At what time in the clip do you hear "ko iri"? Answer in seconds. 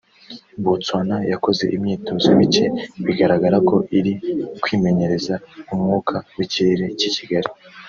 3.69-4.13